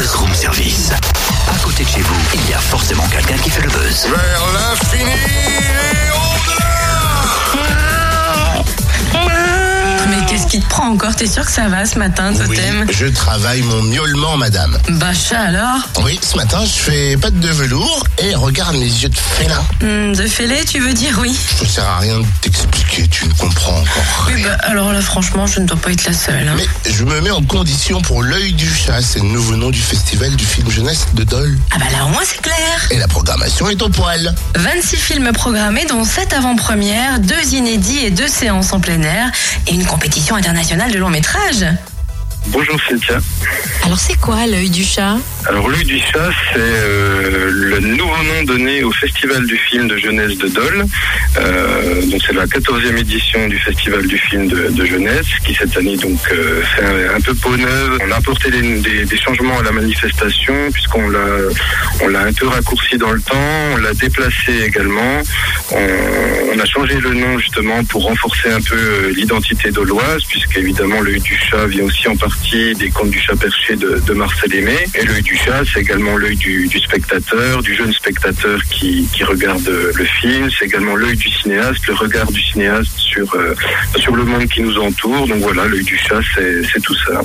[0.00, 0.90] buzz room service.
[1.46, 4.06] À côté de chez vous, il y a forcément quelqu'un qui fait le buzz.
[4.06, 6.10] Vers l'infini et
[10.08, 11.14] Mais qu'est-ce qui te prend encore?
[11.14, 12.32] T'es sûr que ça va ce matin.
[12.48, 14.78] Oui, Totem je travaille mon miaulement, madame.
[14.88, 15.78] Bacha alors?
[16.02, 19.62] Oui, ce matin, je fais pas de velours et regarde mes yeux de félin.
[19.82, 22.99] Hmm, De fêlé, tu veux dire oui Ça sert à rien de t'expliquer,
[24.62, 26.48] alors là, franchement, je ne dois pas être la seule.
[26.48, 26.54] hein.
[26.56, 29.80] Mais je me mets en condition pour l'œil du chat, c'est le nouveau nom du
[29.80, 31.58] festival du film jeunesse de Dole.
[31.72, 32.88] Ah bah là, au moins, c'est clair.
[32.90, 34.34] Et la programmation est au poil.
[34.56, 39.30] 26 films programmés, dont 7 avant-premières, 2 inédits et 2 séances en plein air,
[39.66, 41.64] et une compétition internationale de long métrage.
[42.48, 43.18] Bonjour Cynthia.
[43.84, 45.16] Alors c'est quoi l'œil du chat?
[45.46, 49.96] Alors l'œil du chat, c'est euh, le nouveau nom donné au Festival du film de
[49.96, 50.84] jeunesse de Dole.
[51.38, 55.76] Euh, donc c'est la 14e édition du Festival du film de, de jeunesse qui cette
[55.76, 57.98] année donc euh, fait un, un peu peau neuve.
[58.06, 61.26] On a apporté des, des- des changements à la manifestation puisqu'on l'a
[62.02, 63.36] on l'a un peu raccourci dans le temps,
[63.74, 65.22] on l'a déplacé également.
[65.72, 65.86] On,
[66.54, 71.20] on a changé le nom justement pour renforcer un peu l'identité doloise puisque évidemment l'œil
[71.20, 74.76] du chat vient aussi en partie des contes du chat perché de, Marcel Aimé.
[74.94, 80.04] Et l'œil du chat, c'est également l'œil du, spectateur, du jeune spectateur qui, regarde le
[80.04, 80.48] film.
[80.58, 83.54] C'est également l'œil du cinéaste, le regard du cinéaste sur, euh,
[83.96, 85.26] sur le monde qui nous entoure.
[85.28, 87.20] Donc voilà, l'œil du chat, c'est tout ça.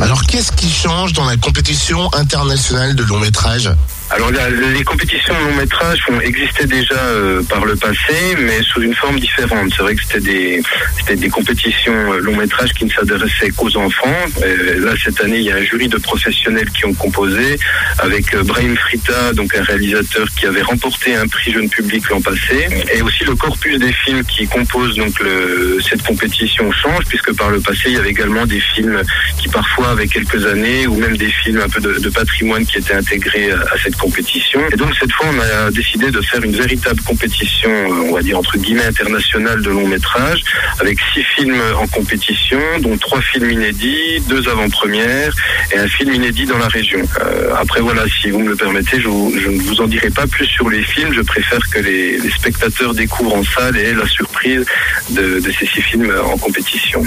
[0.00, 3.70] Alors qu'est-ce qui change dans la compétition internationale de long métrage?
[4.10, 8.80] Alors la- les compétitions long métrage ont existé déjà euh, par le passé, mais sous
[8.80, 9.70] une forme différente.
[9.76, 10.62] C'est vrai que c'était des
[10.98, 14.16] c'était des compétitions long métrage qui ne s'adressaient qu'aux enfants.
[14.42, 17.58] Euh, là cette année, il y a un jury de professionnels qui ont composé
[17.98, 22.22] avec euh, Brahim Frita, donc un réalisateur qui avait remporté un prix jeune public l'an
[22.22, 27.34] passé, et aussi le corpus des films qui composent donc le, cette compétition change puisque
[27.36, 29.02] par le passé il y avait également des films
[29.38, 32.78] qui parfois avaient quelques années ou même des films un peu de, de patrimoine qui
[32.78, 34.60] étaient intégrés à, à cette compétition.
[34.72, 38.22] Et donc cette fois on a décidé de faire une véritable compétition, euh, on va
[38.22, 40.42] dire entre guillemets internationale de long métrage,
[40.80, 45.34] avec six films en compétition, dont trois films inédits, deux avant-premières
[45.72, 47.00] et un film inédit dans la région.
[47.20, 50.46] Euh, après voilà, si vous me le permettez, je, ne vous en dirai pas plus
[50.46, 51.12] sur les films.
[51.12, 54.64] Je préfère que les, spectateurs découvrent en salle et la surprise
[55.10, 57.02] de, ces six films en compétition.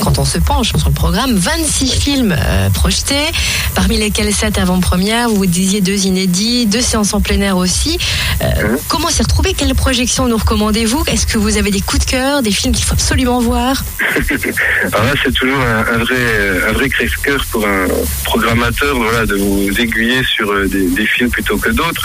[0.00, 3.26] Quand on se penche sur le programme, 26 films euh, projetés,
[3.74, 6.35] parmi lesquels 7 avant-premières, vous disiez deux inédits,
[6.66, 7.98] deux séances en plein air aussi.
[8.42, 8.76] Euh.
[8.88, 11.04] Comment s'y retrouver Quelle projection nous recommandez-vous?
[11.06, 13.82] Est-ce que vous avez des coups de cœur, des films qu'il faut absolument voir?
[14.92, 16.16] Alors là, c'est toujours un, un vrai,
[16.68, 17.86] un vrai crève-cœur pour un
[18.24, 22.02] programmateur, voilà, de vous aiguiller sur euh, des, des films plutôt que d'autres.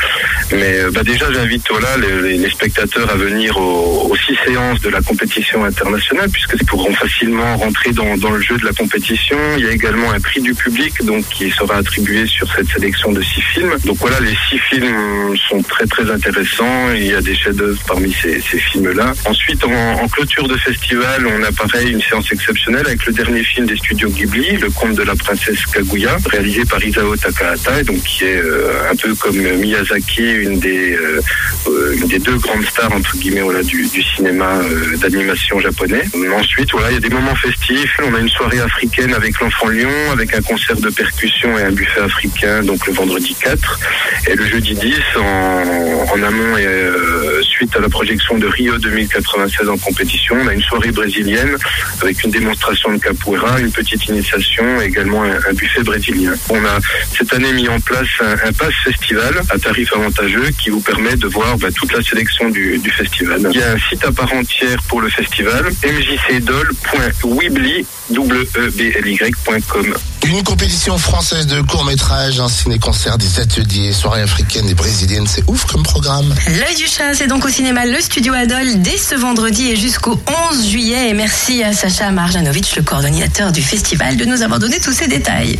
[0.52, 4.36] Mais euh, bah, déjà, j'invite voilà, les, les- les spectateurs à venir aux, aux six
[4.46, 8.66] séances de la compétition internationale, puisque ils pourront facilement rentrer dans, dans le jeu de
[8.66, 9.38] la compétition.
[9.58, 13.12] Il y a également un prix du public, donc qui sera attribué sur cette sélection
[13.12, 13.75] de six films.
[13.86, 16.92] Donc voilà, les six films sont très très intéressants.
[16.94, 19.14] Il y a des chefs-d'œuvre parmi ces, films-là.
[19.26, 23.66] Ensuite, en, clôture de festival, on a pareil une séance exceptionnelle avec le dernier film
[23.66, 28.02] des studios Ghibli, Le conte de la princesse Kaguya, réalisé par Isao Takahata, et donc
[28.04, 31.22] qui est euh, un peu comme Miyazaki, une des euh,
[31.68, 34.60] euh, des deux grandes stars entre guillemets voilà, du, cinéma
[34.98, 36.04] d'animation japonais.
[36.36, 37.98] Ensuite, voilà, il y a des moments festifs.
[38.04, 41.72] On a une soirée africaine avec l'enfant lion, avec un concert de percussion et un
[41.72, 43.80] buffet africain, donc le vendredi 4.
[44.28, 48.78] Et le jeudi 10, en, en amont et euh, suite à la projection de Rio
[48.78, 51.58] 2096 en compétition, on a une soirée brésilienne
[52.02, 56.34] avec une démonstration de capoeira, une petite initiation et également un, un buffet brésilien.
[56.50, 56.80] On a
[57.18, 61.16] cette année mis en place un, un pass festival à tarif avantageux qui vous permet
[61.16, 63.48] de voir bah, toute la sélection du, du festival.
[63.52, 69.96] Il y a un site à part entière pour le festival, mjcdol.weebly, W-E-B-L-Y.com.
[70.24, 75.44] Une compétition française de court métrage, un ciné-concert, des ateliers, soirées africaines et brésiliennes, c'est
[75.48, 76.34] ouf comme programme.
[76.48, 80.22] L'œil du chat, c'est donc au cinéma Le Studio Adol dès ce vendredi et jusqu'au
[80.52, 81.10] 11 juillet.
[81.10, 85.08] Et merci à Sacha Marjanovic, le coordonnateur du festival, de nous avoir donné tous ces
[85.08, 85.60] détails.